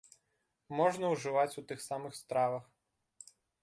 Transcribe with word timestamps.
Можна 0.79 1.05
ўжываць 1.13 1.57
у 1.65 1.67
тых 1.73 1.87
самых 1.91 2.13
стравах. 2.25 2.65